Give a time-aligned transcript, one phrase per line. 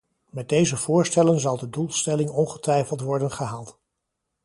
[0.29, 3.79] Met deze voorstellen zal de doelstelling ongetwijfeld worden gehaald.